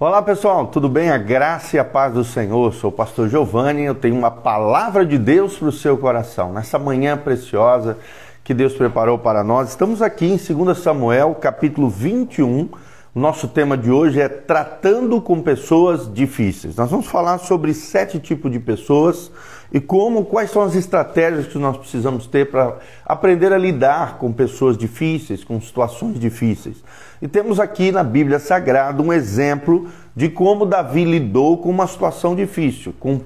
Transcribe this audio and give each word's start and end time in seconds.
Olá 0.00 0.22
pessoal, 0.22 0.68
tudo 0.68 0.88
bem? 0.88 1.10
A 1.10 1.18
graça 1.18 1.74
e 1.74 1.78
a 1.80 1.84
paz 1.84 2.14
do 2.14 2.22
Senhor. 2.22 2.72
Sou 2.72 2.88
o 2.88 2.92
pastor 2.92 3.28
Giovanni. 3.28 3.82
Eu 3.82 3.96
tenho 3.96 4.14
uma 4.14 4.30
palavra 4.30 5.04
de 5.04 5.18
Deus 5.18 5.58
para 5.58 5.66
o 5.66 5.72
seu 5.72 5.98
coração. 5.98 6.52
Nessa 6.52 6.78
manhã 6.78 7.16
preciosa 7.16 7.98
que 8.44 8.54
Deus 8.54 8.74
preparou 8.74 9.18
para 9.18 9.42
nós, 9.42 9.70
estamos 9.70 10.00
aqui 10.00 10.24
em 10.24 10.36
2 10.36 10.78
Samuel, 10.78 11.34
capítulo 11.34 11.90
21. 11.90 12.68
O 13.12 13.18
nosso 13.18 13.48
tema 13.48 13.76
de 13.76 13.90
hoje 13.90 14.20
é 14.20 14.28
tratando 14.28 15.20
com 15.20 15.42
pessoas 15.42 16.08
difíceis. 16.14 16.76
Nós 16.76 16.92
vamos 16.92 17.08
falar 17.08 17.38
sobre 17.38 17.74
sete 17.74 18.20
tipos 18.20 18.52
de 18.52 18.60
pessoas 18.60 19.32
e 19.72 19.80
como, 19.80 20.24
quais 20.24 20.50
são 20.50 20.62
as 20.62 20.74
estratégias 20.74 21.46
que 21.46 21.58
nós 21.58 21.76
precisamos 21.76 22.26
ter 22.26 22.50
para 22.50 22.76
aprender 23.04 23.52
a 23.52 23.58
lidar 23.58 24.18
com 24.18 24.32
pessoas 24.32 24.76
difíceis, 24.78 25.44
com 25.44 25.60
situações 25.60 26.18
difíceis. 26.18 26.82
E 27.20 27.28
temos 27.28 27.58
aqui 27.58 27.90
na 27.90 28.02
Bíblia 28.02 28.38
Sagrada 28.38 29.02
um 29.02 29.12
exemplo 29.12 29.88
de 30.14 30.28
como 30.28 30.64
Davi 30.64 31.04
lidou 31.04 31.58
com 31.58 31.70
uma 31.70 31.86
situação 31.86 32.34
difícil, 32.34 32.94
com 32.98 33.20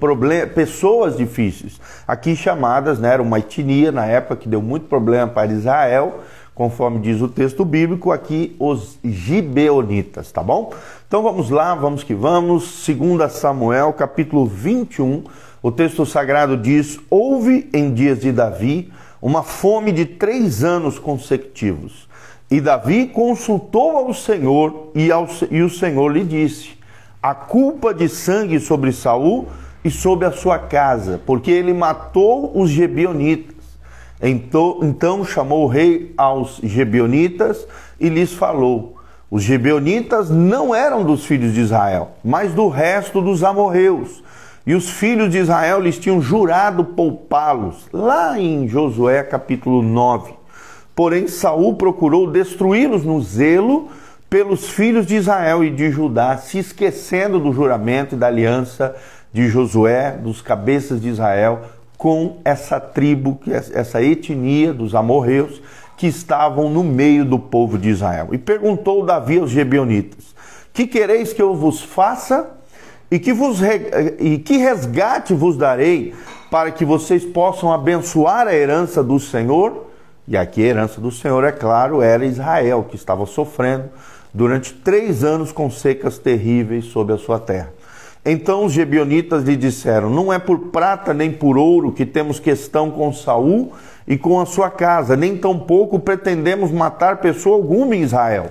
pessoas 0.53 1.17
difíceis, 1.17 1.79
aqui 2.07 2.35
chamadas, 2.35 2.99
né, 2.99 3.13
era 3.13 3.21
uma 3.21 3.39
etnia 3.39 3.91
na 3.91 4.05
época 4.05 4.35
que 4.35 4.49
deu 4.49 4.61
muito 4.61 4.87
problema 4.87 5.27
para 5.27 5.51
Israel, 5.51 6.19
conforme 6.53 6.99
diz 6.99 7.19
o 7.21 7.27
texto 7.27 7.65
bíblico, 7.65 8.11
aqui 8.11 8.55
os 8.59 8.99
gibeonitas, 9.03 10.31
tá 10.31 10.43
bom? 10.43 10.71
Então 11.07 11.23
vamos 11.23 11.49
lá, 11.49 11.73
vamos 11.73 12.03
que 12.03 12.13
vamos, 12.13 12.85
2 12.87 13.31
Samuel, 13.31 13.93
capítulo 13.93 14.45
21, 14.45 15.23
o 15.63 15.71
texto 15.71 16.05
sagrado 16.05 16.57
diz: 16.57 16.99
Houve 17.09 17.69
em 17.73 17.93
dias 17.93 18.19
de 18.19 18.33
Davi 18.33 18.91
uma 19.21 19.41
fome 19.41 19.93
de 19.93 20.05
três 20.05 20.61
anos 20.61 20.99
consecutivos. 20.99 22.09
E 22.51 22.59
Davi 22.59 23.07
consultou 23.07 23.97
ao 23.97 24.13
Senhor, 24.13 24.91
e, 24.93 25.09
ao, 25.09 25.25
e 25.49 25.61
o 25.61 25.69
Senhor 25.69 26.09
lhe 26.09 26.25
disse: 26.25 26.77
A 27.21 27.33
culpa 27.33 27.93
de 27.93 28.09
sangue 28.09 28.59
sobre 28.59 28.91
Saul 28.91 29.47
e 29.85 29.89
sobre 29.89 30.25
a 30.25 30.33
sua 30.33 30.59
casa, 30.59 31.21
porque 31.25 31.49
ele 31.49 31.73
matou 31.73 32.51
os 32.53 32.69
Gebionitas. 32.69 33.55
Então, 34.21 34.79
então 34.83 35.23
chamou 35.23 35.63
o 35.63 35.67
rei 35.67 36.13
aos 36.17 36.59
Gebionitas 36.61 37.65
e 37.97 38.09
lhes 38.09 38.33
falou: 38.33 38.97
Os 39.31 39.41
Gebionitas 39.41 40.29
não 40.29 40.75
eram 40.75 41.05
dos 41.05 41.25
filhos 41.25 41.53
de 41.53 41.61
Israel, 41.61 42.11
mas 42.21 42.53
do 42.53 42.67
resto 42.67 43.21
dos 43.21 43.45
amorreus 43.45 44.21
e 44.65 44.73
os 44.73 44.89
filhos 44.89 45.29
de 45.29 45.37
Israel 45.37 45.79
lhes 45.79 45.99
tinham 45.99 46.21
jurado 46.21 46.85
poupá-los, 46.85 47.87
lá 47.91 48.39
em 48.39 48.67
Josué 48.67 49.21
capítulo 49.23 49.81
9. 49.81 50.33
Porém, 50.95 51.27
Saul 51.27 51.75
procurou 51.75 52.29
destruí-los 52.29 53.03
no 53.03 53.21
zelo 53.21 53.89
pelos 54.29 54.69
filhos 54.69 55.05
de 55.05 55.15
Israel 55.15 55.63
e 55.63 55.69
de 55.69 55.91
Judá, 55.91 56.37
se 56.37 56.59
esquecendo 56.59 57.39
do 57.39 57.51
juramento 57.51 58.15
e 58.15 58.17
da 58.17 58.27
aliança 58.27 58.95
de 59.33 59.47
Josué, 59.47 60.11
dos 60.11 60.41
cabeças 60.41 61.01
de 61.01 61.09
Israel, 61.09 61.61
com 61.97 62.37
essa 62.45 62.79
tribo, 62.79 63.39
essa 63.73 64.01
etnia 64.01 64.73
dos 64.73 64.95
amorreus 64.95 65.61
que 65.97 66.07
estavam 66.07 66.69
no 66.69 66.83
meio 66.83 67.25
do 67.25 67.37
povo 67.37 67.77
de 67.77 67.89
Israel. 67.89 68.29
E 68.31 68.37
perguntou 68.37 69.05
Davi 69.05 69.39
aos 69.39 69.51
Gebionitas: 69.51 70.33
Que 70.71 70.87
quereis 70.87 71.33
que 71.33 71.41
eu 71.41 71.53
vos 71.53 71.81
faça? 71.81 72.62
E 73.13 73.19
que, 73.19 73.31
vos, 73.31 73.59
e 74.17 74.39
que 74.39 74.57
resgate 74.57 75.35
vos 75.35 75.55
darei 75.55 76.15
para 76.49 76.71
que 76.71 76.83
vocês 76.83 77.23
possam 77.23 77.71
abençoar 77.71 78.47
a 78.47 78.55
herança 78.55 79.03
do 79.03 79.19
Senhor. 79.19 79.85
E 80.27 80.35
aqui 80.35 80.63
a 80.63 80.65
herança 80.65 80.99
do 80.99 81.11
Senhor, 81.11 81.43
é 81.43 81.51
claro, 81.51 82.01
era 82.01 82.25
Israel, 82.25 82.87
que 82.89 82.95
estava 82.95 83.27
sofrendo 83.27 83.87
durante 84.33 84.73
três 84.73 85.23
anos 85.23 85.51
com 85.51 85.69
secas 85.69 86.17
terríveis 86.17 86.85
sobre 86.85 87.13
a 87.13 87.19
sua 87.19 87.37
terra. 87.37 87.71
Então 88.25 88.65
os 88.65 88.73
gebionitas 88.73 89.43
lhe 89.43 89.55
disseram: 89.55 90.09
Não 90.09 90.33
é 90.33 90.39
por 90.39 90.71
prata 90.71 91.13
nem 91.13 91.31
por 91.31 91.55
ouro 91.55 91.91
que 91.91 92.07
temos 92.07 92.39
questão 92.39 92.89
com 92.89 93.13
Saul 93.13 93.73
e 94.07 94.17
com 94.17 94.41
a 94.41 94.45
sua 94.47 94.71
casa, 94.71 95.15
nem 95.15 95.37
tampouco 95.37 95.99
pretendemos 95.99 96.71
matar 96.71 97.17
pessoa 97.17 97.57
alguma 97.57 97.95
em 97.95 98.01
Israel. 98.01 98.49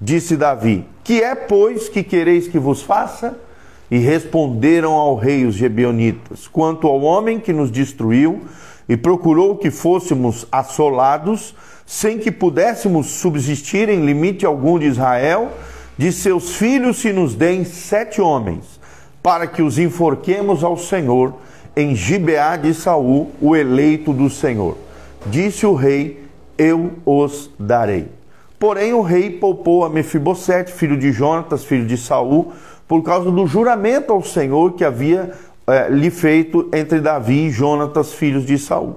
Disse 0.00 0.38
Davi: 0.38 0.86
Que 1.04 1.22
é, 1.22 1.34
pois, 1.34 1.90
que 1.90 2.02
quereis 2.02 2.48
que 2.48 2.58
vos 2.58 2.80
faça? 2.80 3.49
E 3.90 3.98
responderam 3.98 4.92
ao 4.92 5.16
rei 5.16 5.44
os 5.44 5.54
gebionitas: 5.54 6.46
Quanto 6.46 6.86
ao 6.86 7.00
homem 7.00 7.40
que 7.40 7.52
nos 7.52 7.70
destruiu 7.70 8.42
e 8.88 8.96
procurou 8.96 9.56
que 9.56 9.70
fôssemos 9.70 10.46
assolados, 10.50 11.54
sem 11.84 12.18
que 12.18 12.30
pudéssemos 12.30 13.06
subsistir 13.08 13.88
em 13.88 14.06
limite 14.06 14.46
algum 14.46 14.78
de 14.78 14.86
Israel, 14.86 15.50
de 15.98 16.12
seus 16.12 16.54
filhos 16.54 16.98
se 16.98 17.12
nos 17.12 17.34
deem 17.34 17.64
sete 17.64 18.20
homens, 18.20 18.80
para 19.22 19.46
que 19.46 19.60
os 19.60 19.78
enforquemos 19.78 20.62
ao 20.62 20.76
Senhor 20.76 21.34
em 21.76 21.94
Gibeá 21.94 22.56
de 22.56 22.72
Saul, 22.74 23.32
o 23.40 23.56
eleito 23.56 24.12
do 24.12 24.30
Senhor. 24.30 24.78
Disse 25.26 25.66
o 25.66 25.74
rei: 25.74 26.24
Eu 26.56 26.92
os 27.04 27.50
darei. 27.58 28.08
Porém 28.58 28.92
o 28.92 29.00
rei 29.00 29.30
poupou 29.30 29.84
a 29.84 29.88
Mefibosete, 29.88 30.72
filho 30.72 30.96
de 30.96 31.12
Jonatas, 31.12 31.64
filho 31.64 31.86
de 31.86 31.96
Saul, 31.96 32.52
por 32.90 33.04
causa 33.04 33.30
do 33.30 33.46
juramento 33.46 34.12
ao 34.12 34.20
Senhor 34.20 34.72
que 34.72 34.84
havia 34.84 35.30
é, 35.64 35.88
lhe 35.88 36.10
feito 36.10 36.68
entre 36.72 36.98
Davi 36.98 37.46
e 37.46 37.50
Jonatas, 37.52 38.12
filhos 38.12 38.44
de 38.44 38.58
Saul. 38.58 38.96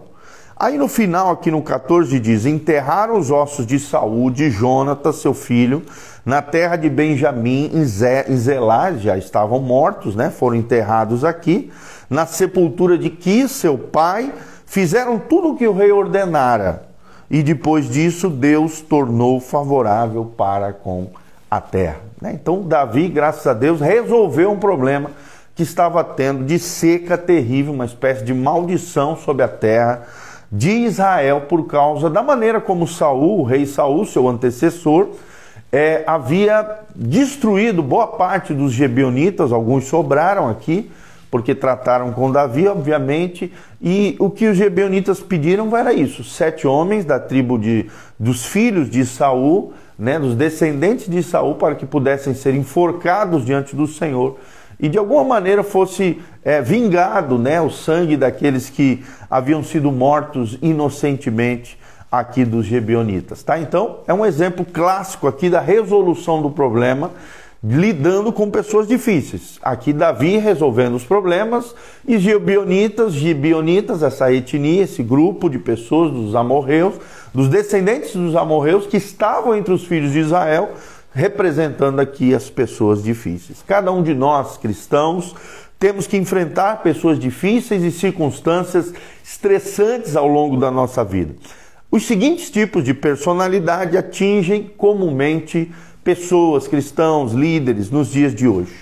Aí 0.57 0.79
no 0.79 0.87
final, 0.87 1.29
aqui 1.29 1.51
no 1.51 1.61
14, 1.61 2.19
diz: 2.19 2.47
Enterraram 2.47 3.19
os 3.19 3.29
ossos 3.29 3.67
de 3.67 3.77
Saul, 3.77 4.31
de 4.31 4.49
Jonatas, 4.49 5.17
seu 5.17 5.35
filho, 5.35 5.83
na 6.25 6.41
terra 6.41 6.75
de 6.75 6.89
Benjamim, 6.89 7.69
em, 7.71 7.85
Zé, 7.85 8.25
em 8.27 8.35
Zelá, 8.35 8.93
já 8.93 9.15
estavam 9.15 9.59
mortos, 9.59 10.15
né? 10.15 10.31
Foram 10.31 10.55
enterrados 10.55 11.23
aqui, 11.23 11.71
na 12.09 12.25
sepultura 12.25 12.97
de 12.97 13.11
Quis, 13.11 13.51
seu 13.51 13.77
pai, 13.77 14.33
fizeram 14.65 15.19
tudo 15.19 15.49
o 15.49 15.55
que 15.55 15.67
o 15.67 15.73
rei 15.73 15.91
ordenara. 15.91 16.87
E 17.29 17.43
depois 17.43 17.87
disso, 17.87 18.27
Deus 18.27 18.81
tornou 18.81 19.39
favorável 19.39 20.25
para 20.35 20.73
com 20.73 21.09
a 21.57 21.61
terra. 21.61 21.97
Né? 22.21 22.33
Então, 22.33 22.61
Davi, 22.61 23.07
graças 23.07 23.45
a 23.45 23.53
Deus, 23.53 23.79
resolveu 23.79 24.51
um 24.51 24.57
problema 24.57 25.11
que 25.55 25.63
estava 25.63 26.03
tendo 26.03 26.45
de 26.45 26.57
seca 26.57 27.17
terrível, 27.17 27.73
uma 27.73 27.85
espécie 27.85 28.23
de 28.23 28.33
maldição 28.33 29.15
sobre 29.15 29.43
a 29.43 29.47
terra 29.47 30.03
de 30.51 30.69
Israel 30.69 31.41
por 31.41 31.67
causa 31.67 32.09
da 32.09 32.21
maneira 32.21 32.59
como 32.59 32.87
Saul, 32.87 33.41
o 33.41 33.43
rei 33.43 33.65
Saul, 33.65 34.05
seu 34.05 34.27
antecessor, 34.27 35.09
é, 35.71 36.03
havia 36.05 36.79
destruído 36.95 37.81
boa 37.81 38.07
parte 38.07 38.53
dos 38.53 38.71
gebionitas, 38.71 39.51
alguns 39.51 39.85
sobraram 39.85 40.47
aqui, 40.47 40.91
porque 41.31 41.55
trataram 41.55 42.13
com 42.13 42.31
Davi, 42.31 42.67
obviamente, 42.67 43.51
e 43.81 44.15
o 44.19 44.29
que 44.29 44.47
os 44.47 44.55
gebionitas 44.55 45.19
pediram 45.19 45.75
era 45.75 45.91
isso: 45.91 46.23
sete 46.23 46.67
homens 46.67 47.05
da 47.05 47.19
tribo 47.19 47.57
de, 47.57 47.89
dos 48.19 48.45
filhos 48.45 48.87
de 48.87 49.03
Saul 49.03 49.73
né, 49.97 50.19
dos 50.19 50.35
descendentes 50.35 51.09
de 51.09 51.21
Saul 51.21 51.55
para 51.55 51.75
que 51.75 51.85
pudessem 51.85 52.33
ser 52.33 52.55
enforcados 52.55 53.45
diante 53.45 53.75
do 53.75 53.87
Senhor 53.87 54.37
e 54.79 54.89
de 54.89 54.97
alguma 54.97 55.23
maneira 55.23 55.63
fosse 55.63 56.21
é, 56.43 56.61
vingado 56.61 57.37
né, 57.37 57.61
o 57.61 57.69
sangue 57.69 58.17
daqueles 58.17 58.69
que 58.69 59.03
haviam 59.29 59.63
sido 59.63 59.91
mortos 59.91 60.57
inocentemente 60.61 61.77
aqui 62.11 62.43
dos 62.45 62.65
Gebionitas. 62.65 63.41
Tá? 63.43 63.59
Então, 63.59 63.99
é 64.07 64.13
um 64.13 64.25
exemplo 64.25 64.65
clássico 64.65 65.27
aqui 65.27 65.49
da 65.49 65.59
resolução 65.59 66.41
do 66.41 66.49
problema 66.49 67.11
lidando 67.63 68.33
com 68.33 68.51
pessoas 68.51 68.87
difíceis. 68.87 69.57
Aqui 69.61 69.93
Davi 69.93 70.37
resolvendo 70.37 70.95
os 70.95 71.05
problemas 71.05 71.73
e 72.05 72.19
Gibeonitas, 72.19 73.13
Gibeonitas, 73.13 74.03
essa 74.03 74.33
etnia, 74.33 74.83
esse 74.83 75.01
grupo 75.01 75.49
de 75.49 75.57
pessoas 75.57 76.11
dos 76.11 76.35
amorreus, 76.35 76.95
dos 77.33 77.49
descendentes 77.49 78.15
dos 78.15 78.35
amorreus 78.35 78.85
que 78.85 78.97
estavam 78.97 79.55
entre 79.55 79.73
os 79.73 79.85
filhos 79.85 80.11
de 80.11 80.19
Israel, 80.19 80.73
representando 81.13 81.99
aqui 81.99 82.33
as 82.33 82.49
pessoas 82.49 83.03
difíceis. 83.03 83.63
Cada 83.65 83.91
um 83.91 84.03
de 84.03 84.13
nós, 84.13 84.57
cristãos, 84.57 85.35
temos 85.79 86.07
que 86.07 86.15
enfrentar 86.15 86.81
pessoas 86.81 87.19
difíceis 87.19 87.83
e 87.83 87.91
circunstâncias 87.91 88.93
estressantes 89.23 90.15
ao 90.15 90.27
longo 90.27 90.57
da 90.57 90.71
nossa 90.71 91.03
vida. 91.03 91.35
Os 91.91 92.05
seguintes 92.07 92.49
tipos 92.49 92.83
de 92.83 92.93
personalidade 92.93 93.97
atingem 93.97 94.71
comumente 94.77 95.71
pessoas, 96.03 96.67
cristãos, 96.67 97.33
líderes 97.33 97.91
nos 97.91 98.09
dias 98.09 98.33
de 98.33 98.47
hoje. 98.47 98.73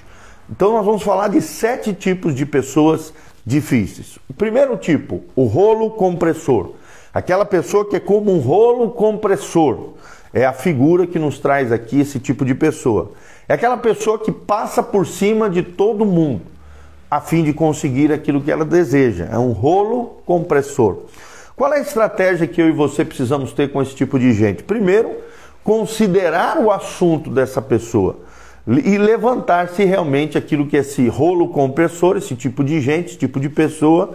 Então 0.49 0.71
nós 0.71 0.85
vamos 0.85 1.03
falar 1.03 1.27
de 1.27 1.41
sete 1.41 1.93
tipos 1.93 2.35
de 2.35 2.45
pessoas 2.45 3.13
difíceis. 3.45 4.17
O 4.29 4.33
primeiro 4.33 4.77
tipo, 4.77 5.23
o 5.35 5.45
rolo 5.45 5.91
compressor. 5.91 6.73
Aquela 7.13 7.45
pessoa 7.45 7.87
que 7.87 7.95
é 7.97 7.99
como 7.99 8.33
um 8.33 8.39
rolo 8.39 8.91
compressor. 8.91 9.89
É 10.33 10.45
a 10.45 10.53
figura 10.53 11.05
que 11.05 11.19
nos 11.19 11.39
traz 11.39 11.71
aqui 11.71 11.99
esse 11.99 12.19
tipo 12.19 12.45
de 12.45 12.55
pessoa. 12.55 13.11
É 13.49 13.53
aquela 13.53 13.75
pessoa 13.75 14.17
que 14.17 14.31
passa 14.31 14.81
por 14.81 15.05
cima 15.05 15.49
de 15.49 15.61
todo 15.61 16.05
mundo 16.05 16.41
a 17.09 17.19
fim 17.19 17.43
de 17.43 17.51
conseguir 17.51 18.13
aquilo 18.13 18.39
que 18.39 18.49
ela 18.49 18.63
deseja. 18.63 19.27
É 19.29 19.37
um 19.37 19.51
rolo 19.51 20.21
compressor. 20.25 20.99
Qual 21.57 21.73
é 21.73 21.79
a 21.79 21.81
estratégia 21.81 22.47
que 22.47 22.61
eu 22.61 22.69
e 22.69 22.71
você 22.71 23.03
precisamos 23.03 23.51
ter 23.51 23.69
com 23.69 23.81
esse 23.81 23.93
tipo 23.93 24.17
de 24.17 24.31
gente? 24.31 24.63
Primeiro, 24.63 25.11
considerar 25.61 26.57
o 26.57 26.71
assunto 26.71 27.29
dessa 27.29 27.61
pessoa. 27.61 28.15
e 28.67 28.97
levantar 28.97 29.69
se 29.69 29.83
realmente 29.83 30.37
aquilo 30.37 30.67
que 30.67 30.77
esse 30.77 31.07
rolo 31.07 31.49
compressor, 31.49 32.15
esse 32.15 32.35
tipo 32.35 32.63
de 32.63 32.79
gente, 32.79 33.09
esse 33.09 33.17
tipo 33.17 33.39
de 33.39 33.49
pessoa, 33.49 34.11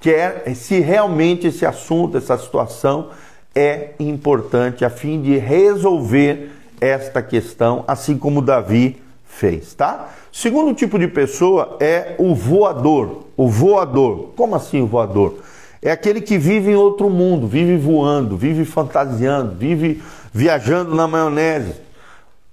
quer, 0.00 0.54
se 0.54 0.80
realmente 0.80 1.46
esse 1.48 1.66
assunto, 1.66 2.16
essa 2.16 2.36
situação 2.38 3.10
é 3.54 3.90
importante 3.98 4.84
a 4.84 4.90
fim 4.90 5.20
de 5.20 5.36
resolver 5.36 6.50
esta 6.80 7.22
questão, 7.22 7.84
assim 7.88 8.16
como 8.16 8.40
Davi 8.40 9.02
fez, 9.26 9.74
tá? 9.74 10.10
Segundo 10.32 10.74
tipo 10.74 10.98
de 10.98 11.08
pessoa 11.08 11.76
é 11.80 12.14
o 12.18 12.34
voador. 12.34 13.24
O 13.36 13.48
voador. 13.48 14.30
Como 14.36 14.54
assim 14.54 14.80
o 14.80 14.86
voador? 14.86 15.38
É 15.80 15.90
aquele 15.90 16.20
que 16.20 16.38
vive 16.38 16.70
em 16.70 16.76
outro 16.76 17.08
mundo, 17.08 17.46
vive 17.46 17.76
voando, 17.76 18.36
vive 18.36 18.64
fantasiando, 18.64 19.54
vive 19.56 20.02
viajando 20.32 20.94
na 20.94 21.06
maionese. 21.06 21.74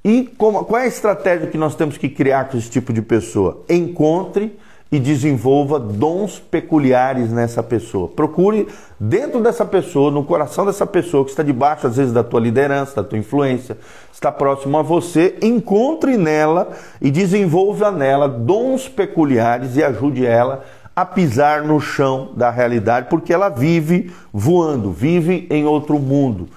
E 0.04 0.30
como, 0.38 0.64
qual 0.66 0.82
é 0.82 0.86
a 0.86 0.88
estratégia 0.88 1.48
que 1.48 1.58
nós 1.58 1.76
temos 1.76 1.98
que 1.98 2.08
criar 2.08 2.50
com 2.50 2.58
esse 2.58 2.70
tipo 2.70 2.94
de 2.94 3.02
pessoa? 3.02 3.64
Encontre 3.68 4.56
e 4.96 5.00
desenvolva 5.00 5.78
dons 5.78 6.40
peculiares 6.40 7.30
nessa 7.30 7.62
pessoa. 7.62 8.08
Procure 8.08 8.68
dentro 8.98 9.42
dessa 9.42 9.66
pessoa, 9.66 10.10
no 10.10 10.24
coração 10.24 10.66
dessa 10.66 10.86
pessoa 10.86 11.26
que 11.26 11.32
está 11.32 11.44
debaixo 11.44 11.86
às 11.88 11.98
vezes 11.98 12.14
da 12.14 12.24
tua 12.24 12.40
liderança, 12.40 12.96
da 12.96 13.04
tua 13.04 13.18
influência, 13.18 13.78
está 14.14 14.32
próximo 14.32 14.78
a 14.78 14.82
você, 14.82 15.38
encontre 15.42 16.16
nela 16.16 16.70
e 17.02 17.12
desenvolva 17.12 17.92
nela 17.92 18.30
dons 18.30 18.88
peculiares 18.88 19.76
e 19.76 19.84
ajude 19.84 20.26
ela 20.26 20.64
a 20.96 21.06
pisar 21.06 21.62
no 21.62 21.82
chão 21.82 22.32
da 22.38 22.50
realidade, 22.50 23.08
porque 23.10 23.34
ela 23.34 23.50
vive 23.50 24.14
voando, 24.32 24.94
vive 24.94 25.46
em 25.50 25.66
outro 25.66 26.00
mundo. 26.00 26.48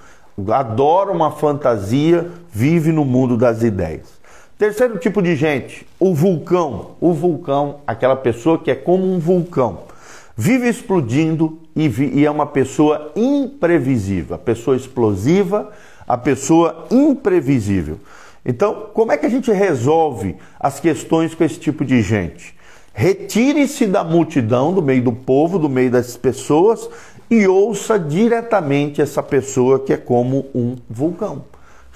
Adora 0.52 1.10
uma 1.10 1.32
fantasia, 1.32 2.30
vive 2.52 2.92
no 2.92 3.04
mundo 3.04 3.36
das 3.36 3.64
ideias. 3.64 4.17
Terceiro 4.58 4.98
tipo 4.98 5.22
de 5.22 5.36
gente, 5.36 5.86
o 6.00 6.12
vulcão. 6.12 6.96
O 7.00 7.12
vulcão, 7.12 7.76
aquela 7.86 8.16
pessoa 8.16 8.58
que 8.58 8.72
é 8.72 8.74
como 8.74 9.04
um 9.04 9.20
vulcão. 9.20 9.84
Vive 10.36 10.68
explodindo 10.68 11.60
e, 11.76 11.88
vi, 11.88 12.10
e 12.12 12.26
é 12.26 12.30
uma 12.30 12.46
pessoa 12.46 13.12
imprevisível, 13.14 14.34
a 14.34 14.38
pessoa 14.38 14.76
explosiva, 14.76 15.70
a 16.08 16.18
pessoa 16.18 16.86
imprevisível. 16.90 18.00
Então, 18.44 18.88
como 18.92 19.12
é 19.12 19.16
que 19.16 19.26
a 19.26 19.28
gente 19.28 19.52
resolve 19.52 20.34
as 20.58 20.80
questões 20.80 21.36
com 21.36 21.44
esse 21.44 21.60
tipo 21.60 21.84
de 21.84 22.02
gente? 22.02 22.52
Retire-se 22.92 23.86
da 23.86 24.02
multidão, 24.02 24.72
do 24.72 24.82
meio 24.82 25.04
do 25.04 25.12
povo, 25.12 25.56
do 25.56 25.68
meio 25.68 25.92
das 25.92 26.16
pessoas 26.16 26.90
e 27.30 27.46
ouça 27.46 27.96
diretamente 27.96 29.00
essa 29.00 29.22
pessoa 29.22 29.78
que 29.78 29.92
é 29.92 29.96
como 29.96 30.46
um 30.52 30.74
vulcão. 30.90 31.44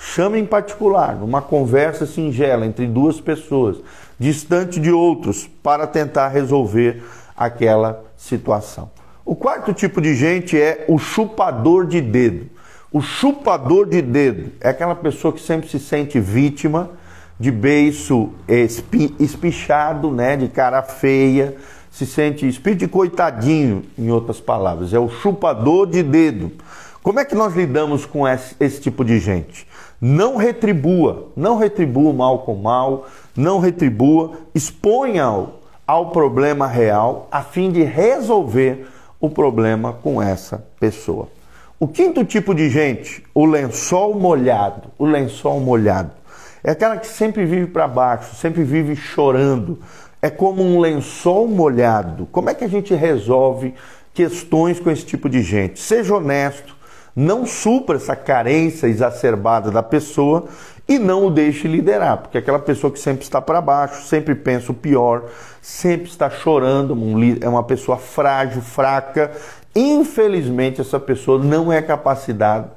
Chame 0.04 0.38
em 0.40 0.44
particular, 0.44 1.14
numa 1.14 1.40
conversa 1.40 2.04
singela 2.06 2.66
entre 2.66 2.87
duas 2.88 3.20
pessoas, 3.20 3.78
distante 4.19 4.81
de 4.81 4.90
outros, 4.90 5.49
para 5.62 5.87
tentar 5.87 6.28
resolver 6.28 7.02
aquela 7.37 8.04
situação. 8.16 8.90
O 9.25 9.37
quarto 9.37 9.72
tipo 9.72 10.00
de 10.00 10.16
gente 10.16 10.60
é 10.60 10.84
o 10.88 10.99
chupador 10.99 11.87
de 11.87 12.00
dedo. 12.00 12.50
O 12.93 13.00
chupador 13.00 13.87
de 13.87 14.02
dedo 14.02 14.50
é 14.60 14.70
aquela 14.70 14.96
pessoa 14.96 15.32
que 15.32 15.40
sempre 15.40 15.69
se 15.69 15.78
sente 15.78 16.19
vítima 16.19 16.90
de 17.38 17.52
beiço 17.52 18.31
espi, 18.48 19.14
espichado, 19.20 20.10
né, 20.10 20.37
de 20.37 20.48
cara 20.48 20.82
feia, 20.82 21.56
se 21.93 22.05
sente 22.06 22.46
espírito 22.46 22.81
de 22.81 22.88
coitadinho, 22.88 23.84
em 23.96 24.10
outras 24.10 24.40
palavras, 24.40 24.93
é 24.93 24.98
o 24.98 25.08
chupador 25.08 25.87
de 25.87 26.02
dedo. 26.02 26.50
Como 27.02 27.19
é 27.19 27.25
que 27.25 27.34
nós 27.34 27.54
lidamos 27.54 28.06
com 28.06 28.28
esse, 28.28 28.54
esse 28.60 28.81
tipo 28.81 29.04
de 29.04 29.19
gente? 29.19 29.66
Não 30.00 30.37
retribua, 30.37 31.31
não 31.34 31.58
retribua 31.58 32.10
o 32.10 32.14
mal 32.14 32.40
com 32.40 32.54
mal, 32.54 33.08
não 33.37 33.58
retribua, 33.58 34.32
exponha-o 34.54 35.49
ao 35.84 36.10
problema 36.10 36.69
real 36.69 37.26
a 37.32 37.43
fim 37.43 37.72
de 37.72 37.82
resolver 37.82 38.87
o 39.20 39.28
problema 39.28 39.93
com 39.93 40.22
essa 40.22 40.64
pessoa. 40.78 41.28
O 41.81 41.88
quinto 41.88 42.25
tipo 42.25 42.54
de 42.54 42.70
gente, 42.70 43.25
o 43.34 43.44
lençol 43.44 44.14
molhado. 44.14 44.88
O 44.96 45.05
lençol 45.05 45.58
molhado 45.58 46.12
é 46.62 46.70
aquela 46.70 46.96
que 46.96 47.08
sempre 47.08 47.44
vive 47.44 47.66
para 47.66 47.88
baixo, 47.88 48.37
sempre 48.37 48.62
vive 48.62 48.94
chorando. 48.94 49.81
É 50.20 50.31
como 50.31 50.62
um 50.62 50.78
lençol 50.78 51.48
molhado. 51.48 52.28
Como 52.31 52.48
é 52.48 52.55
que 52.55 52.62
a 52.62 52.69
gente 52.69 52.94
resolve 52.94 53.75
questões 54.14 54.78
com 54.78 54.88
esse 54.88 55.05
tipo 55.05 55.28
de 55.28 55.43
gente? 55.43 55.81
Seja 55.81 56.14
honesto, 56.14 56.76
não 57.14 57.44
supra 57.44 57.97
essa 57.97 58.17
carência 58.17 58.87
exacerbada 58.87 59.70
da 59.70 59.82
pessoa 59.82 60.47
e 60.88 60.99
não 60.99 61.26
o 61.26 61.31
deixe 61.31 61.69
liderar, 61.69 62.19
porque 62.19 62.38
aquela 62.38 62.59
pessoa 62.59 62.93
que 62.93 62.99
sempre 62.99 63.23
está 63.23 63.41
para 63.41 63.61
baixo, 63.61 64.03
sempre 64.06 64.35
pensa 64.35 64.73
o 64.73 64.75
pior, 64.75 65.25
sempre 65.61 66.09
está 66.09 66.29
chorando, 66.29 66.97
é 67.41 67.49
uma 67.49 67.62
pessoa 67.62 67.97
frágil, 67.97 68.61
fraca. 68.61 69.31
Infelizmente, 69.75 70.81
essa 70.81 70.99
pessoa 70.99 71.43
não 71.43 71.73
é 71.73 71.81
capacitada, 71.81 72.69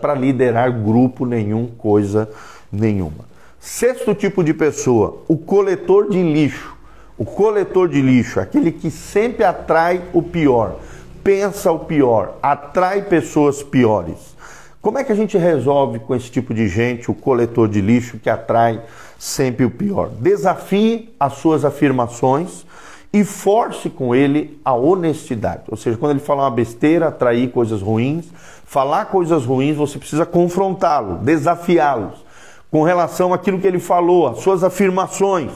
para 0.00 0.14
liderar 0.14 0.72
grupo 0.72 1.26
nenhum, 1.26 1.66
coisa 1.66 2.30
nenhuma. 2.70 3.28
Sexto 3.58 4.14
tipo 4.14 4.42
de 4.44 4.54
pessoa, 4.54 5.22
o 5.28 5.36
coletor 5.36 6.08
de 6.08 6.22
lixo. 6.22 6.76
O 7.18 7.24
coletor 7.26 7.88
de 7.88 8.00
lixo, 8.00 8.40
aquele 8.40 8.72
que 8.72 8.90
sempre 8.90 9.44
atrai 9.44 10.00
o 10.14 10.22
pior 10.22 10.76
pensa 11.22 11.70
o 11.70 11.80
pior, 11.80 12.34
atrai 12.42 13.02
pessoas 13.02 13.62
piores. 13.62 14.34
Como 14.82 14.98
é 14.98 15.04
que 15.04 15.12
a 15.12 15.14
gente 15.14 15.36
resolve 15.36 15.98
com 15.98 16.14
esse 16.14 16.30
tipo 16.30 16.54
de 16.54 16.66
gente, 16.66 17.10
o 17.10 17.14
coletor 17.14 17.68
de 17.68 17.82
lixo 17.82 18.18
que 18.18 18.30
atrai 18.30 18.80
sempre 19.18 19.64
o 19.64 19.70
pior? 19.70 20.08
Desafie 20.08 21.14
as 21.20 21.34
suas 21.34 21.66
afirmações 21.66 22.64
e 23.12 23.22
force 23.22 23.90
com 23.90 24.14
ele 24.14 24.58
a 24.64 24.72
honestidade. 24.72 25.64
Ou 25.68 25.76
seja, 25.76 25.98
quando 25.98 26.12
ele 26.12 26.20
fala 26.20 26.44
uma 26.44 26.50
besteira, 26.50 27.08
atrair 27.08 27.50
coisas 27.50 27.82
ruins, 27.82 28.26
falar 28.64 29.06
coisas 29.06 29.44
ruins, 29.44 29.76
você 29.76 29.98
precisa 29.98 30.24
confrontá-lo, 30.24 31.18
desafiá-los 31.18 32.24
com 32.70 32.82
relação 32.82 33.34
àquilo 33.34 33.58
que 33.58 33.66
ele 33.66 33.80
falou, 33.80 34.28
as 34.28 34.38
suas 34.38 34.64
afirmações. 34.64 35.50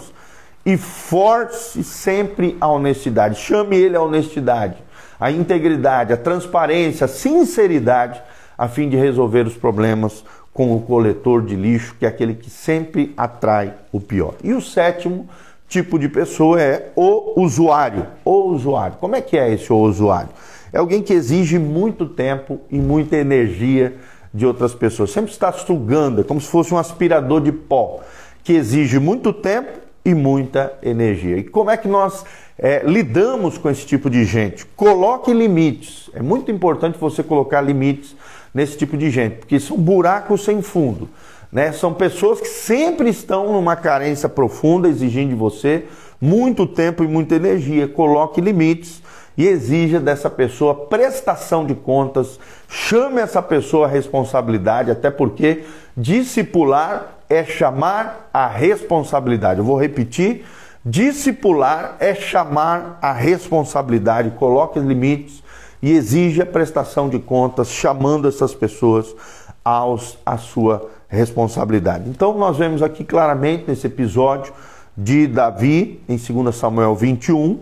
E 0.67 0.77
force 0.77 1.85
sempre 1.85 2.57
a 2.61 2.69
honestidade. 2.69 3.39
Chame 3.39 3.77
ele 3.77 3.97
à 3.97 4.03
honestidade 4.03 4.84
a 5.25 5.31
integridade, 5.31 6.12
a 6.12 6.19
transparência, 6.19 7.06
a 7.06 7.09
sinceridade, 7.09 8.21
a 8.59 8.69
fim 8.69 8.91
de 8.91 8.97
resolver 8.99 9.47
os 9.47 9.56
problemas 9.56 10.23
com 10.53 10.76
o 10.76 10.82
coletor 10.82 11.41
de 11.41 11.56
lixo, 11.56 11.97
que 11.99 12.05
é 12.05 12.09
aquele 12.11 12.35
que 12.35 12.50
sempre 12.50 13.15
atrai 13.17 13.73
o 13.91 13.99
pior. 13.99 14.35
E 14.44 14.53
o 14.53 14.61
sétimo 14.61 15.26
tipo 15.67 15.99
de 15.99 16.10
pessoa 16.10 16.60
é 16.60 16.93
o 16.94 17.41
usuário. 17.41 18.06
O 18.22 18.51
usuário. 18.51 18.99
Como 19.01 19.17
é 19.17 19.22
que 19.22 19.39
é 19.39 19.51
esse 19.51 19.72
usuário? 19.72 20.29
É 20.70 20.77
alguém 20.77 21.03
que 21.03 21.15
exige 21.15 21.58
muito 21.58 22.05
tempo 22.05 22.60
e 22.70 22.77
muita 22.77 23.17
energia 23.17 23.96
de 24.32 24.44
outras 24.44 24.75
pessoas. 24.75 25.10
Sempre 25.10 25.31
está 25.31 25.51
sugando, 25.53 26.20
é 26.20 26.25
como 26.25 26.39
se 26.39 26.49
fosse 26.49 26.75
um 26.75 26.77
aspirador 26.77 27.41
de 27.41 27.51
pó, 27.51 28.01
que 28.43 28.53
exige 28.53 28.99
muito 28.99 29.32
tempo 29.32 29.83
e 30.05 30.15
muita 30.15 30.73
energia. 30.82 31.39
E 31.39 31.44
como 31.44 31.70
é 31.70 31.77
que 31.77 31.89
nós 31.89 32.25
é, 32.58 32.82
lidamos 32.84 33.58
com 33.58 33.69
esse 33.69 33.84
tipo 33.84 34.08
de 34.08 34.25
gente. 34.25 34.65
Coloque 34.77 35.32
limites. 35.32 36.11
É 36.15 36.23
muito 36.23 36.51
importante 36.51 36.99
você 36.99 37.23
colocar 37.23 37.61
limites 37.61 38.15
nesse 38.53 38.79
tipo 38.79 38.96
de 38.96 39.11
gente, 39.11 39.39
porque 39.39 39.58
são 39.58 39.77
buracos 39.77 40.44
sem 40.44 40.63
fundo. 40.63 41.08
Né? 41.51 41.73
São 41.73 41.93
pessoas 41.93 42.41
que 42.41 42.49
sempre 42.49 43.08
estão 43.08 43.53
numa 43.53 43.75
carência 43.77 44.29
profunda, 44.29 44.89
exigindo 44.89 45.31
de 45.31 45.34
você 45.34 45.84
muito 46.20 46.67
tempo 46.67 47.03
e 47.03 47.08
muita 47.08 47.34
energia. 47.34 47.89
Coloque 47.89 48.41
limites 48.41 49.03
e 49.37 49.46
exija 49.46 49.99
dessa 49.99 50.31
pessoa 50.31 50.87
prestação 50.87 51.67
de 51.67 51.75
contas. 51.75 52.39
Chame 52.69 53.20
essa 53.20 53.43
pessoa 53.43 53.87
à 53.87 53.91
responsabilidade, 53.91 54.93
até 54.93 55.11
porque 55.11 55.65
discipular 55.96 57.14
é 57.29 57.45
chamar 57.45 58.29
a 58.33 58.47
responsabilidade. 58.47 59.61
Eu 59.61 59.65
vou 59.65 59.79
repetir 59.79 60.45
Discipular 60.87 61.97
é 61.99 62.15
chamar 62.15 62.99
a 63.01 63.11
responsabilidade, 63.11 64.33
coloque 64.33 64.79
limites 64.79 65.43
e 65.81 65.93
exige 65.93 66.43
a 66.43 66.47
prestação 66.47 67.09
de 67.09 67.19
contas, 67.19 67.71
chamando 67.71 68.29
essas 68.29 68.55
pessoas 68.55 69.17
aos, 69.65 70.19
à 70.27 70.37
sua 70.37 70.91
responsabilidade. 71.09 72.11
Então, 72.11 72.37
nós 72.37 72.59
vemos 72.59 72.83
aqui 72.83 73.03
claramente 73.03 73.65
nesse 73.67 73.87
episódio 73.87 74.53
de 74.95 75.27
Davi, 75.27 76.03
em 76.07 76.19
2 76.19 76.55
Samuel 76.55 76.95
21, 76.95 77.61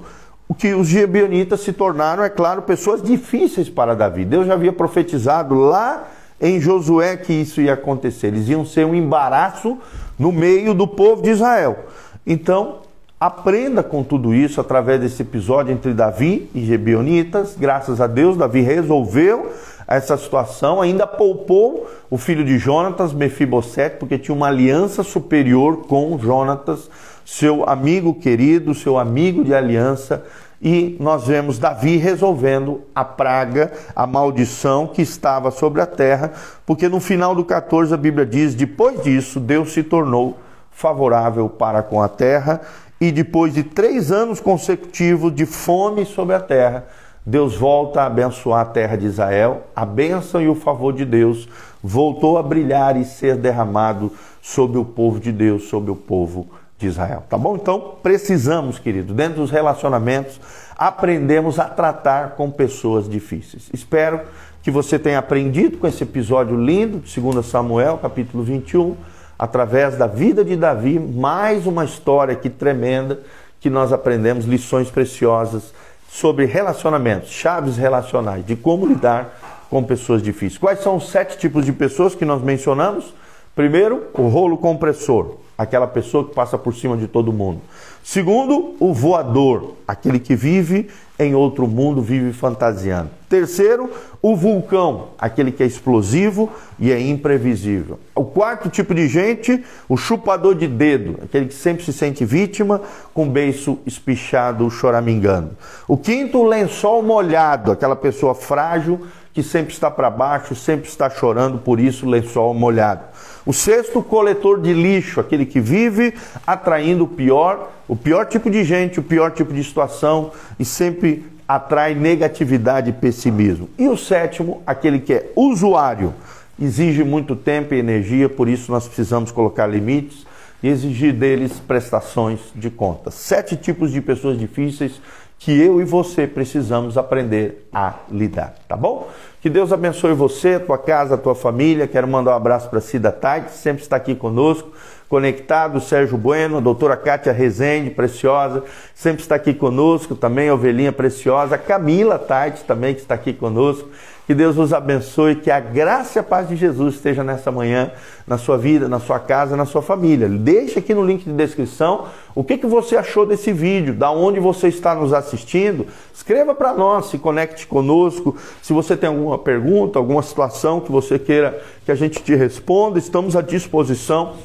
o 0.49 0.54
que 0.54 0.75
os 0.75 0.88
gibeonitas 0.88 1.61
se 1.61 1.73
tornaram, 1.73 2.25
é 2.25 2.28
claro, 2.28 2.62
pessoas 2.62 3.00
difíceis 3.00 3.71
para 3.71 3.95
Davi. 3.95 4.25
Deus 4.25 4.49
já 4.49 4.54
havia 4.54 4.73
profetizado 4.73 5.54
lá 5.54 6.09
em 6.42 6.61
Josué 6.61 7.16
que 7.16 7.32
isso 7.32 7.61
ia 7.61 7.72
acontecer. 7.72 8.26
Eles 8.26 8.49
iam 8.49 8.66
ser 8.66 8.84
um 8.84 8.94
embaraço 8.94 9.78
no 10.18 10.30
meio 10.30 10.75
do 10.75 10.87
povo 10.87 11.22
de 11.22 11.30
Israel. 11.30 11.87
Então, 12.26 12.80
Aprenda 13.22 13.84
com 13.84 14.02
tudo 14.02 14.34
isso 14.34 14.61
através 14.61 15.00
desse 15.00 15.22
episódio 15.22 15.72
entre 15.72 15.94
Davi 15.94 16.50
e 16.52 16.64
Gebionitas. 16.64 17.54
Graças 17.56 18.00
a 18.00 18.08
Deus, 18.08 18.37
Davi 18.37 18.62
resolveu 18.62 19.52
essa 19.87 20.16
situação, 20.16 20.82
ainda 20.82 21.06
poupou 21.06 21.88
o 22.11 22.18
filho 22.18 22.44
de 22.44 22.58
Jonatas, 22.58 23.12
Mefibosete, 23.12 23.99
porque 23.99 24.18
tinha 24.18 24.34
uma 24.34 24.49
aliança 24.49 25.04
superior 25.04 25.87
com 25.87 26.18
Jonatas, 26.18 26.90
seu 27.25 27.62
amigo 27.70 28.12
querido, 28.12 28.75
seu 28.75 28.99
amigo 28.99 29.44
de 29.44 29.54
aliança, 29.54 30.25
e 30.62 30.97
nós 31.00 31.26
vemos 31.26 31.59
Davi 31.59 31.97
resolvendo 31.97 32.83
a 32.95 33.04
praga, 33.04 33.73
a 33.97 34.07
maldição 34.07 34.87
que 34.87 35.02
estava 35.02 35.50
sobre 35.50 35.81
a 35.81 35.87
terra, 35.87 36.33
porque 36.64 36.88
no 36.88 37.00
final 37.00 37.35
do 37.35 37.45
14 37.45 37.92
a 37.92 37.97
Bíblia 37.97 38.25
diz: 38.25 38.54
depois 38.54 39.02
disso, 39.02 39.40
Deus 39.40 39.73
se 39.73 39.83
tornou 39.83 40.38
favorável 40.71 41.49
para 41.49 41.83
com 41.83 42.00
a 42.00 42.09
terra, 42.09 42.61
e 43.00 43.11
depois 43.11 43.52
de 43.52 43.64
três 43.64 44.12
anos 44.12 44.38
consecutivos 44.38 45.35
de 45.35 45.45
fome 45.45 46.07
sobre 46.07 46.37
a 46.37 46.40
terra, 46.40 46.87
Deus 47.26 47.57
volta 47.57 48.02
a 48.02 48.07
abençoar 48.07 48.61
a 48.61 48.64
terra 48.64 48.97
de 48.97 49.07
Israel, 49.07 49.64
a 49.75 49.85
bênção 49.85 50.40
e 50.40 50.49
o 50.49 50.54
favor 50.54 50.92
de 50.92 51.04
Deus 51.04 51.49
voltou 51.83 52.38
a 52.38 52.42
brilhar 52.42 52.97
e 52.97 53.04
ser 53.04 53.37
derramado 53.37 54.12
sobre 54.40 54.78
o 54.78 54.85
povo 54.85 55.19
de 55.19 55.33
Deus, 55.33 55.64
sobre 55.64 55.90
o 55.90 55.97
povo 55.97 56.62
de 56.82 56.88
Israel. 56.88 57.24
Tá 57.28 57.38
bom? 57.38 57.56
Então, 57.56 57.94
precisamos, 58.02 58.78
querido, 58.78 59.14
dentro 59.14 59.36
dos 59.36 59.50
relacionamentos, 59.50 60.38
aprendemos 60.76 61.58
a 61.58 61.64
tratar 61.64 62.30
com 62.30 62.50
pessoas 62.50 63.08
difíceis. 63.08 63.70
Espero 63.72 64.20
que 64.62 64.70
você 64.70 64.98
tenha 64.98 65.18
aprendido 65.18 65.78
com 65.78 65.86
esse 65.86 66.02
episódio 66.02 66.56
lindo 66.56 66.98
de 66.98 67.20
2 67.20 67.44
Samuel, 67.46 67.98
capítulo 67.98 68.42
21, 68.44 68.96
através 69.38 69.96
da 69.96 70.06
vida 70.06 70.44
de 70.44 70.56
Davi, 70.56 70.98
mais 70.98 71.66
uma 71.66 71.84
história 71.84 72.34
que 72.36 72.50
tremenda 72.50 73.20
que 73.60 73.70
nós 73.70 73.92
aprendemos 73.92 74.44
lições 74.44 74.90
preciosas 74.90 75.72
sobre 76.08 76.44
relacionamentos, 76.44 77.30
chaves 77.30 77.76
relacionais, 77.76 78.44
de 78.44 78.54
como 78.54 78.86
lidar 78.86 79.66
com 79.70 79.82
pessoas 79.82 80.22
difíceis. 80.22 80.58
Quais 80.58 80.80
são 80.80 80.96
os 80.96 81.08
sete 81.08 81.38
tipos 81.38 81.64
de 81.64 81.72
pessoas 81.72 82.14
que 82.14 82.24
nós 82.24 82.42
mencionamos? 82.42 83.14
Primeiro, 83.54 84.08
o 84.14 84.28
rolo 84.28 84.58
compressor, 84.58 85.36
aquela 85.56 85.87
pessoa 85.87 86.25
que 86.25 86.35
passa 86.35 86.59
por 86.59 86.75
cima 86.75 86.97
de 86.97 87.06
todo 87.06 87.32
mundo. 87.32 87.61
Segundo, 88.02 88.75
o 88.80 88.92
voador, 88.92 89.75
aquele 89.87 90.18
que 90.18 90.35
vive 90.35 90.88
em 91.18 91.35
outro 91.35 91.68
mundo, 91.68 92.02
vive 92.02 92.32
fantasiando. 92.32 93.11
Terceiro, 93.28 93.90
o 94.21 94.35
vulcão, 94.35 95.09
aquele 95.18 95.52
que 95.52 95.62
é 95.62 95.66
explosivo 95.66 96.50
e 96.78 96.90
é 96.90 97.00
imprevisível. 97.00 98.00
O 98.14 98.25
quarto 98.25 98.68
tipo 98.68 98.92
de 98.92 99.06
gente, 99.06 99.62
o 99.88 99.97
chupador 99.97 100.56
de 100.56 100.66
dedo, 100.66 101.21
aquele 101.23 101.47
que 101.47 101.54
sempre 101.54 101.85
se 101.85 101.92
sente 101.92 102.25
vítima, 102.25 102.80
com 103.14 103.28
beiço 103.28 103.78
espichado, 103.87 104.68
choramingando. 104.68 105.56
O 105.87 105.97
quinto, 105.97 106.38
o 106.38 106.47
lençol 106.47 107.02
molhado, 107.02 107.71
aquela 107.71 107.94
pessoa 107.94 108.35
frágil 108.35 109.06
que 109.32 109.42
sempre 109.42 109.73
está 109.73 109.90
para 109.90 110.11
baixo, 110.11 110.54
sempre 110.54 110.88
está 110.88 111.09
chorando, 111.09 111.59
por 111.59 111.80
isso 111.80 112.09
lençol 112.09 112.52
molhado. 112.52 113.12
O 113.44 113.52
sexto, 113.52 114.02
coletor 114.02 114.61
de 114.61 114.72
lixo, 114.72 115.18
aquele 115.18 115.44
que 115.44 115.61
vive 115.61 116.14
atraindo 116.46 117.04
o 117.04 117.08
pior, 117.08 117.72
o 117.88 117.96
pior 117.96 118.26
tipo 118.26 118.49
de 118.49 118.62
gente, 118.62 119.00
o 119.00 119.02
pior 119.02 119.32
tipo 119.32 119.52
de 119.52 119.64
situação 119.64 120.30
e 120.58 120.64
sempre 120.64 121.25
atrai 121.46 121.94
negatividade 121.94 122.90
e 122.90 122.92
pessimismo. 122.92 123.68
E 123.76 123.88
o 123.88 123.96
sétimo, 123.96 124.62
aquele 124.64 125.00
que 125.00 125.12
é 125.12 125.32
usuário, 125.34 126.14
exige 126.61 127.02
muito 127.02 127.34
tempo 127.34 127.75
e 127.75 127.78
energia, 127.78 128.28
por 128.28 128.49
isso 128.49 128.70
nós 128.70 128.87
precisamos 128.87 129.32
colocar 129.32 129.66
limites 129.66 130.25
e 130.62 130.68
exigir 130.68 131.12
deles 131.12 131.54
prestações 131.66 132.38
de 132.54 132.70
contas. 132.70 133.14
Sete 133.14 133.56
tipos 133.56 133.90
de 133.90 134.00
pessoas 134.00 134.38
difíceis 134.38 135.00
que 135.44 135.50
eu 135.61 135.80
e 135.80 135.84
você 135.84 136.25
precisamos 136.25 136.96
aprender 136.96 137.68
a 137.72 137.94
lidar, 138.08 138.54
tá 138.68 138.76
bom? 138.76 139.08
Que 139.40 139.50
Deus 139.50 139.72
abençoe 139.72 140.14
você, 140.14 140.61
tua 140.61 140.78
casa, 140.78 141.18
tua 141.18 141.34
família. 141.34 141.88
Quero 141.88 142.06
mandar 142.06 142.30
um 142.30 142.37
abraço 142.37 142.70
para 142.70 142.80
Cida 142.80 143.11
Tade, 143.11 143.46
que 143.46 143.56
sempre 143.56 143.82
está 143.82 143.96
aqui 143.96 144.14
conosco, 144.14 144.70
conectado, 145.12 145.78
Sérgio 145.78 146.16
Bueno, 146.16 146.59
doutora 146.59 146.97
Kátia 146.97 147.35
Rezende, 147.35 147.90
preciosa, 147.90 148.64
sempre 148.95 149.21
está 149.21 149.35
aqui 149.35 149.52
conosco, 149.52 150.14
também 150.14 150.49
a 150.49 150.54
ovelhinha 150.54 150.90
preciosa, 150.90 151.59
Camila 151.59 152.19
Tade 152.19 152.64
também 152.64 152.95
que 152.95 153.02
está 153.02 153.14
aqui 153.14 153.35
conosco. 153.35 153.90
Que 154.26 154.35
Deus 154.35 154.57
nos 154.57 154.73
abençoe, 154.73 155.35
que 155.35 155.50
a 155.50 155.61
graça 155.61 156.19
e 156.19 156.21
a 156.21 156.23
paz 156.23 156.49
de 156.49 156.57
Jesus 156.57 156.95
esteja 156.95 157.23
nessa 157.23 157.50
manhã, 157.50 157.90
na 158.26 158.38
sua 158.38 158.57
vida, 158.57 158.88
na 158.88 159.00
sua 159.00 159.19
casa, 159.19 159.54
na 159.54 159.66
sua 159.66 159.83
família. 159.83 160.28
Deixe 160.28 160.78
aqui 160.78 160.95
no 160.95 161.04
link 161.04 161.25
de 161.25 161.33
descrição 161.33 162.07
o 162.35 162.42
que, 162.42 162.57
que 162.57 162.66
você 162.66 162.97
achou 162.97 163.26
desse 163.26 163.52
vídeo, 163.52 163.92
da 163.92 164.11
onde 164.11 164.40
você 164.40 164.69
está 164.69 164.95
nos 164.95 165.12
assistindo. 165.12 165.87
Escreva 166.14 166.54
para 166.54 166.73
nós, 166.73 167.11
se 167.11 167.19
conecte 167.19 167.66
conosco. 167.66 168.35
Se 168.62 168.73
você 168.73 168.97
tem 168.97 169.11
alguma 169.11 169.37
pergunta, 169.37 169.99
alguma 169.99 170.23
situação 170.23 170.81
que 170.81 170.90
você 170.90 171.19
queira 171.19 171.61
que 171.85 171.92
a 171.92 171.97
gente 171.97 172.23
te 172.23 172.35
responda, 172.35 172.99
estamos 172.99 173.37
à 173.37 173.42
disposição. 173.42 174.37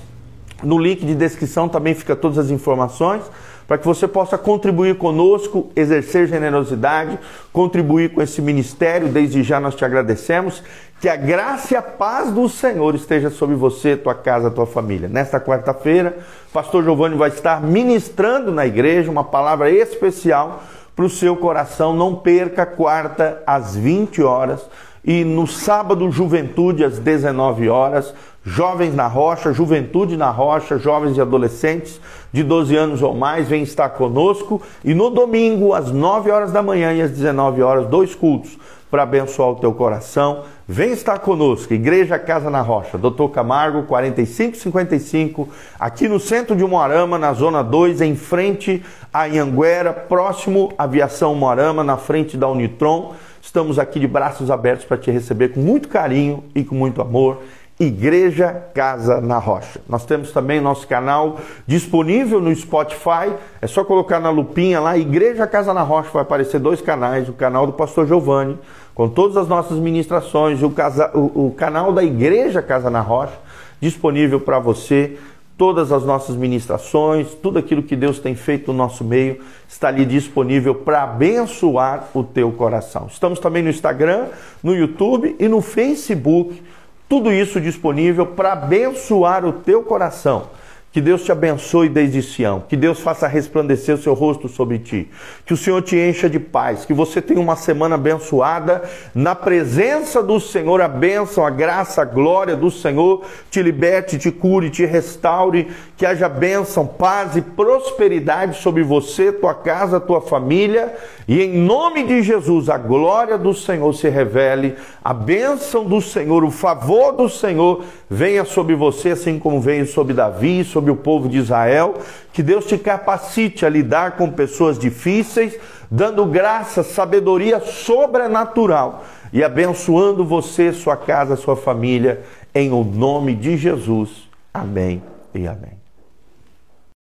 No 0.64 0.78
link 0.78 1.06
de 1.06 1.14
descrição 1.14 1.70
também 1.70 1.94
fica 1.94 2.16
todas 2.16 2.38
as 2.38 2.50
informações 2.50 3.24
para 3.68 3.78
que 3.78 3.86
você 3.86 4.08
possa 4.08 4.38
contribuir 4.38 4.98
conosco, 4.98 5.70
exercer 5.76 6.26
generosidade, 6.28 7.20
contribuir 7.52 8.14
com 8.14 8.22
esse 8.22 8.42
ministério. 8.42 9.10
Desde 9.10 9.44
já 9.44 9.60
nós 9.60 9.76
te 9.76 9.84
agradecemos. 9.84 10.64
Que 11.02 11.10
a 11.10 11.16
graça 11.16 11.74
e 11.74 11.78
a 11.78 11.82
paz 11.82 12.32
do 12.32 12.48
Senhor 12.50 12.96
esteja 12.96 13.30
sobre 13.30 13.56
você, 13.56 13.96
tua 13.96 14.16
casa, 14.16 14.50
tua 14.50 14.66
família. 14.66 15.08
Nesta 15.08 15.40
quarta-feira, 15.40 16.18
pastor 16.52 16.84
Giovanni 16.84 17.16
vai 17.16 17.30
estar 17.30 17.62
ministrando 17.62 18.52
na 18.52 18.66
igreja 18.66 19.12
uma 19.12 19.24
palavra 19.24 19.70
especial 19.70 20.64
para 20.96 21.06
o 21.06 21.10
seu 21.10 21.36
coração. 21.36 21.94
Não 21.94 22.16
perca 22.16 22.66
quarta 22.66 23.44
às 23.46 23.76
20 23.76 24.24
horas 24.24 24.62
e 25.08 25.24
no 25.24 25.48
sábado, 25.48 26.12
juventude 26.12 26.84
às 26.84 27.00
19 27.00 27.70
horas. 27.70 28.14
Jovens 28.44 28.94
na 28.94 29.08
Rocha, 29.08 29.54
Juventude 29.54 30.18
na 30.18 30.30
Rocha, 30.30 30.78
jovens 30.78 31.16
e 31.16 31.22
adolescentes 31.22 32.00
de 32.32 32.44
12 32.44 32.76
anos 32.76 33.02
ou 33.02 33.14
mais, 33.14 33.48
vem 33.48 33.64
estar 33.64 33.90
conosco. 33.90 34.62
E 34.84 34.94
no 34.94 35.10
domingo, 35.10 35.74
às 35.74 35.92
9 35.92 36.30
horas 36.30 36.52
da 36.52 36.62
manhã 36.62 36.92
e 36.94 37.02
às 37.02 37.12
19 37.12 37.62
horas, 37.62 37.88
dois 37.88 38.14
cultos 38.14 38.58
para 38.92 39.04
abençoar 39.04 39.50
o 39.50 39.56
teu 39.56 39.74
coração. 39.74 40.44
Vem 40.68 40.92
estar 40.92 41.20
conosco, 41.20 41.74
Igreja 41.74 42.20
Casa 42.20 42.50
na 42.50 42.60
Rocha, 42.62 42.98
Doutor 42.98 43.30
Camargo, 43.30 43.84
4555, 43.84 45.48
aqui 45.80 46.10
no 46.10 46.20
centro 46.20 46.54
de 46.54 46.66
Moarama, 46.66 47.18
na 47.18 47.32
Zona 47.32 47.64
2, 47.64 48.02
em 48.02 48.16
frente 48.16 48.84
a 49.14 49.24
Anhanguera, 49.24 49.94
próximo 49.94 50.74
à 50.78 50.84
Aviação 50.84 51.34
Moarama, 51.36 51.84
na 51.84 51.96
frente 51.96 52.36
da 52.36 52.50
Unitron. 52.50 53.14
Estamos 53.48 53.80
aqui 53.80 53.98
de 53.98 54.08
braços 54.08 54.52
abertos 54.52 54.84
para 54.84 54.98
te 54.98 55.10
receber 55.10 55.54
com 55.54 55.62
muito 55.62 55.88
carinho 55.88 56.44
e 56.54 56.66
com 56.66 56.76
muito 56.76 57.02
amor. 57.02 57.44
Igreja 57.80 58.52
Casa 58.74 59.22
na 59.22 59.38
Rocha. 59.38 59.80
Nós 59.88 60.06
temos 60.06 60.34
também 60.34 60.60
nosso 60.60 60.86
canal 60.86 61.40
disponível 61.66 62.42
no 62.42 62.54
Spotify. 62.54 63.32
É 63.62 63.66
só 63.66 63.86
colocar 63.86 64.20
na 64.20 64.30
lupinha 64.30 64.82
lá, 64.82 64.98
Igreja 64.98 65.48
Casa 65.48 65.74
na 65.74 65.82
Rocha, 65.82 66.10
vai 66.12 66.24
aparecer 66.24 66.60
dois 66.60 66.82
canais: 66.82 67.30
o 67.30 67.34
canal 67.34 67.66
do 67.66 67.72
Pastor 67.72 68.06
Giovanni, 68.06 68.60
com 68.94 69.08
todas 69.08 69.38
as 69.38 69.48
nossas 69.48 69.80
ministrações, 69.80 70.62
o, 70.62 70.70
casa, 70.70 71.10
o, 71.18 71.48
o 71.48 71.52
canal 71.52 71.94
da 71.94 72.04
Igreja 72.04 72.62
Casa 72.62 72.90
na 72.90 73.00
Rocha, 73.00 73.40
disponível 73.80 74.42
para 74.42 74.60
você. 74.60 75.18
Todas 75.58 75.92
as 75.92 76.06
nossas 76.06 76.36
ministrações, 76.36 77.34
tudo 77.34 77.58
aquilo 77.58 77.82
que 77.82 77.96
Deus 77.96 78.20
tem 78.20 78.36
feito 78.36 78.72
no 78.72 78.78
nosso 78.78 79.04
meio, 79.04 79.40
está 79.68 79.88
ali 79.88 80.06
disponível 80.06 80.76
para 80.76 81.04
abençoar 81.04 82.10
o 82.14 82.24
teu 82.24 82.52
coração. 82.52 83.08
Estamos 83.12 83.40
também 83.40 83.64
no 83.64 83.70
Instagram, 83.70 84.28
no 84.62 84.76
YouTube 84.76 85.36
e 85.40 85.48
no 85.48 85.62
Facebook 85.62 86.62
tudo 87.10 87.32
isso 87.32 87.62
disponível 87.62 88.26
para 88.26 88.54
abençoar 88.54 89.46
o 89.46 89.54
teu 89.54 89.82
coração. 89.84 90.50
Que 90.92 91.02
Deus 91.02 91.24
te 91.24 91.32
abençoe 91.32 91.90
desde 91.90 92.24
Sião, 92.24 92.64
que 92.68 92.76
Deus 92.76 93.00
faça 93.00 93.28
resplandecer 93.28 93.94
o 93.94 93.98
seu 93.98 94.14
rosto 94.14 94.48
sobre 94.48 94.80
ti, 94.80 95.10
que 95.46 95.54
o 95.54 95.58
Senhor 95.58 95.82
te 95.82 95.96
encha 95.96 96.30
de 96.30 96.40
paz, 96.40 96.86
que 96.86 96.94
você 96.94 97.22
tenha 97.22 97.40
uma 97.40 97.56
semana 97.56 97.96
abençoada. 97.96 98.82
Na 99.14 99.36
presença 99.36 100.24
do 100.24 100.40
Senhor, 100.40 100.82
a 100.82 100.88
bênção, 100.88 101.46
a 101.46 101.50
graça, 101.50 102.02
a 102.02 102.06
glória 102.06 102.56
do 102.56 102.72
Senhor 102.72 103.24
te 103.52 103.62
liberte, 103.62 104.18
te 104.18 104.32
cure, 104.32 104.70
te 104.70 104.86
restaure, 104.86 105.68
que 105.98 106.06
haja 106.06 106.30
bênção, 106.30 106.86
paz 106.86 107.36
e 107.36 107.42
prosperidade 107.42 108.62
sobre 108.62 108.84
você, 108.84 109.32
tua 109.32 109.56
casa, 109.56 110.00
tua 110.00 110.22
família, 110.22 110.96
e 111.28 111.42
em 111.42 111.58
nome 111.58 112.04
de 112.04 112.22
Jesus, 112.22 112.70
a 112.70 112.78
glória 112.78 113.36
do 113.36 113.52
Senhor 113.52 113.92
se 113.94 114.08
revele, 114.08 114.76
a 115.04 115.12
bênção 115.12 115.84
do 115.84 116.00
Senhor, 116.00 116.44
o 116.44 116.52
favor 116.52 117.14
do 117.14 117.28
Senhor 117.28 117.84
venha 118.08 118.46
sobre 118.46 118.76
você, 118.76 119.10
assim 119.10 119.40
como 119.40 119.60
veio 119.60 119.88
sobre 119.88 120.14
Davi, 120.14 120.64
sobre 120.64 120.92
o 120.92 120.96
povo 120.96 121.28
de 121.28 121.40
Israel. 121.40 121.96
Que 122.32 122.44
Deus 122.44 122.66
te 122.66 122.78
capacite 122.78 123.66
a 123.66 123.70
lidar 123.70 124.18
com 124.18 124.32
pessoas 124.32 124.78
difíceis, 124.78 125.58
dando 125.90 126.28
graça, 126.28 126.84
sabedoria 126.84 127.60
sobrenatural 127.60 129.04
e 129.34 129.44
abençoando 129.44 130.24
você, 130.24 130.72
sua 130.72 130.96
casa, 130.96 131.36
sua 131.36 131.56
família, 131.56 132.22
em 132.54 132.72
o 132.72 132.84
nome 132.84 133.34
de 133.34 133.58
Jesus. 133.58 134.30
Amém 134.54 135.02
e 135.34 135.48
amém. 135.48 135.77